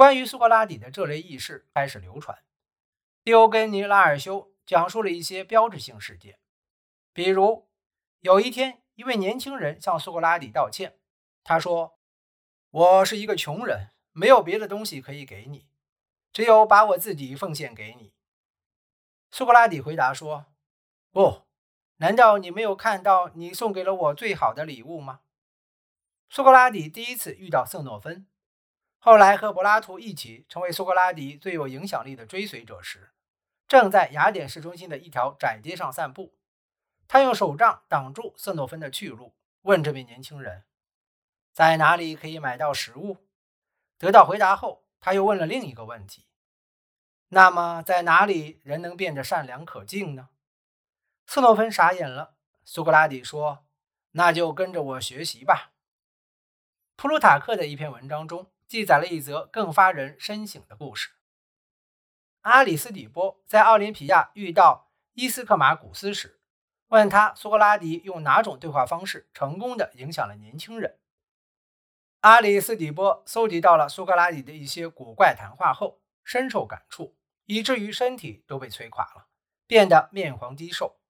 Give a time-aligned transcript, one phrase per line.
[0.00, 2.42] 关于苏格拉底的这类轶事开始流传。
[3.22, 6.38] 狄欧根尼·拉尔修讲述了一些标志性事件，
[7.12, 7.68] 比如
[8.20, 10.98] 有一天，一位年轻人向苏格拉底道歉。
[11.44, 11.98] 他说
[12.72, 15.68] ：“我是一个穷人，没有别的东西可以给你，
[16.32, 18.14] 只有把我自己奉献给你。”
[19.30, 20.46] 苏格拉底回答说
[21.12, 21.42] ：“不，
[21.96, 25.20] 难道你没有看到你送给了我最好的礼物吗？”
[26.30, 28.26] 苏格拉底第一次遇到色诺芬。
[29.02, 33.12] 后来和柏拉图一起成为苏格拉底最有影响力的追随者时，
[33.66, 36.36] 正在雅典市中心的一条窄街上散步。
[37.08, 40.64] 他用手杖挡住色诺芬的去路，问这位年轻人
[41.50, 43.26] ：“在哪里可以买到食物？”
[43.96, 46.26] 得到回答后，他又问了另一个问题
[47.28, 50.28] ：“那么，在哪里人能变得善良可敬呢？”
[51.26, 52.34] 色诺芬傻眼了。
[52.66, 53.64] 苏格拉底说
[54.12, 55.72] ：“那就跟着我学习吧。”
[56.96, 58.50] 普鲁塔克的一篇文章中。
[58.70, 61.10] 记载了一则更发人深省的故事。
[62.42, 66.40] 阿里斯底波在奥林匹亚遇到伊斯克马古斯时，
[66.86, 71.00] 问他苏格拉底用哪种对话方式成功的影响了年轻人。
[72.20, 79.26] 阿里斯底波搜集到了苏格拉底的一些古怪谈话后，深受感触，以至于身体都被摧垮了，
[79.66, 81.00] 变得面黄肌瘦。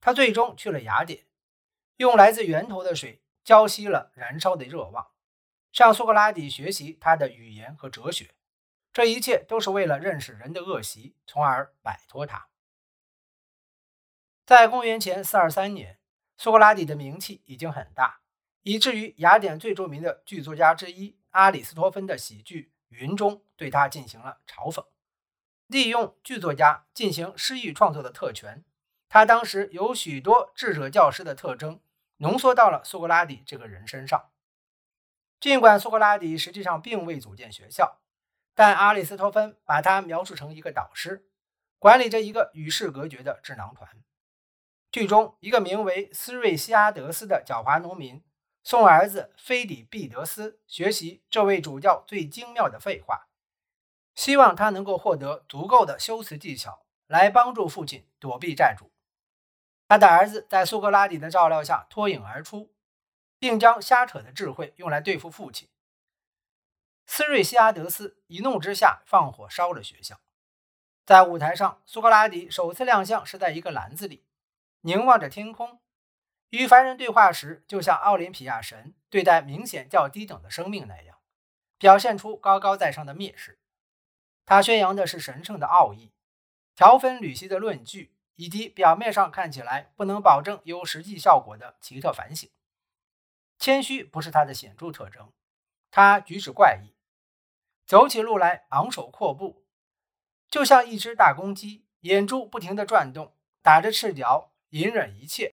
[0.00, 1.26] 他最终去了雅典，
[1.98, 5.12] 用来自源头的水浇熄了燃烧的热望。
[5.76, 8.34] 向苏格拉底学习他的语言和哲学，
[8.94, 12.48] 这一切都是为了认识人的恶习，从而摆脱他。
[14.46, 15.98] 在公元前423年，
[16.38, 18.20] 苏格拉底的名气已经很大，
[18.62, 24.86] 以至于雅典最著名的剧作家之一阿里斯托芬的喜剧《云》中对他进行了嘲讽。
[25.66, 28.64] 利用剧作家进行诗意创作的特权，
[29.10, 31.78] 他当时有许多智者教师的特征
[32.16, 34.30] 浓缩到了苏格拉底这个人身上。
[35.38, 38.00] 尽管苏格拉底实际上并未组建学校，
[38.54, 41.28] 但阿里斯托芬把他描述成一个导师，
[41.78, 43.88] 管理着一个与世隔绝的智囊团。
[44.90, 48.24] 剧中，一个名为斯瑞西阿德斯的狡猾农民
[48.62, 53.28] 送儿子菲底毕德斯学习这位主教最精妙的废话，
[54.14, 58.90] 希望他能够获得足够的修辞技巧来帮助父亲躲避债主。
[59.86, 62.72] 他的儿子在苏格拉底的照料下脱颖而出。
[63.38, 65.68] 并将瞎扯的智慧用来对付父亲
[67.06, 70.20] 斯瑞西阿德斯，一怒之下放火烧了学校。
[71.04, 74.24] 在舞台上，苏格拉底首次亮相是在一个篮子里，
[74.80, 75.80] 凝望着天空，
[76.50, 81.18] 与凡人对话时，就像奥林匹亚神对待明显较低等的生命那样，
[81.78, 83.60] 表现出高高在上的蔑视。
[84.44, 86.12] 他宣扬的是神圣的奥义、
[86.74, 92.50] 条分缕析的论据，以及表面上看起来不能保证有实际效果的奇特反省。
[93.58, 95.32] 谦虚不是他的显著特征，
[95.90, 96.94] 他举止怪异，
[97.86, 99.64] 走起路来昂首阔步，
[100.48, 105.54] 就像一只大公鸡，眼珠不停地转动，打着赤脚，隐忍一切，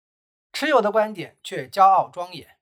[0.53, 2.59] 持有的观点却骄傲庄严。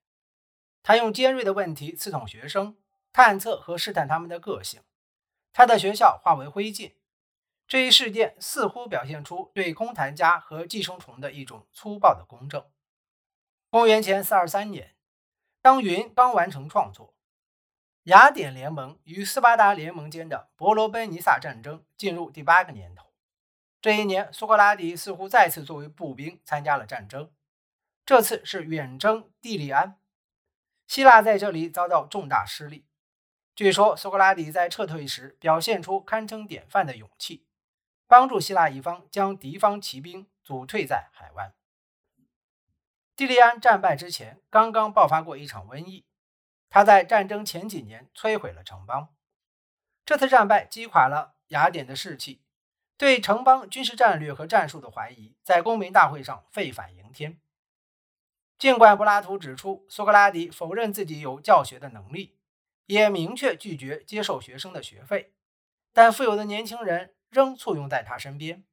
[0.83, 2.77] 他用尖锐的问题刺痛学生，
[3.13, 4.81] 探测和试探他们的个性。
[5.53, 6.95] 他的学校化为灰烬。
[7.67, 12.65] 这一事件似乎表现出对空谈家和寄生虫的一种粗暴的公正。
[13.69, 14.95] 公元前四二三年。
[15.61, 17.13] 当云刚完成创作，
[18.03, 23.11] 雅典联盟与斯巴达联盟间的伯罗奔尼撒战争进入第八个年头。
[23.81, 27.31] 这一年，苏格拉底似乎再次作为步兵参加了战争，
[28.05, 29.99] 这次是远征蒂利安。
[30.87, 32.85] 希腊在这里遭到重大失利。
[33.53, 37.45] 据说，苏格拉底在撤退时表现出堪称典范的勇气，
[38.07, 41.53] 帮助希腊一方将敌方骑兵阻退在海湾。
[43.19, 46.05] 蒂利安战败之前，刚刚爆发过一场瘟疫。
[46.69, 49.13] 他在战争前几年摧毁了城邦。
[50.05, 52.41] 这次战败击垮了雅典的士气，
[52.97, 57.41] 对城邦军事战略和战术的怀疑在公民大会上沸反盈天。
[58.57, 62.39] 尽管柏拉图指出苏格拉底否认自己有教学的能力，
[62.85, 65.33] 也明确拒绝接受学生的学费，
[65.91, 68.63] 但富有的年轻人仍簇拥在他身边。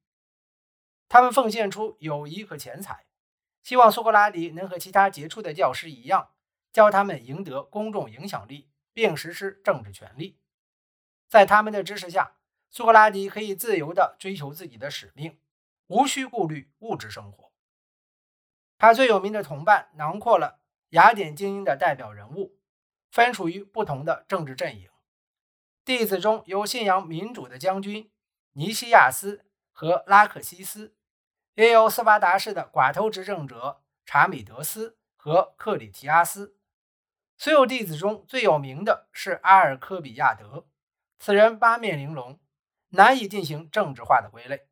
[1.09, 3.06] 他们奉献出友谊和钱财。
[3.67, 6.29] 希望苏格拉底能和其他杰出的教师一样，
[6.71, 10.39] 教他们赢得公众影响力，并实施政治权利。
[11.27, 12.37] 在他们的支持下，
[12.69, 15.37] 苏格拉底可以自由地追求自己的使命，
[15.87, 17.51] 无需顾虑物质生活。
[18.77, 20.61] 他最有名的同伴囊括了
[20.91, 22.57] 雅典精英的代表人物，
[23.11, 24.89] 分属于不同的政治阵营。
[25.83, 28.09] 弟子中有信仰民主的将军
[28.53, 29.43] 尼西亚斯
[29.73, 30.96] 和拉克西斯。
[31.57, 36.55] 也有斯巴达式的寡头执政者查米德斯和克里提阿斯。
[37.35, 40.67] 所有弟子中最有名的是阿尔科比亚德，
[41.17, 42.39] 此人八面玲珑，
[42.89, 44.67] 难以进行政治化的归类。